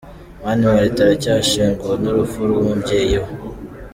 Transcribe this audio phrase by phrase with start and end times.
[0.41, 3.31] Mani Martin aracyashenguwe n’urupfu rw’umubyeyi we.